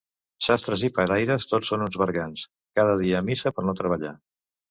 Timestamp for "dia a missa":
3.05-3.55